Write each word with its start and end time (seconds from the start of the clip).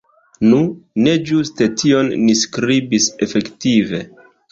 Nu, 0.51 0.59
ne 1.07 1.11
ĝuste 1.31 1.67
tion 1.81 2.09
ni 2.21 2.35
skribis 2.39 3.11
efektive. 3.27 4.01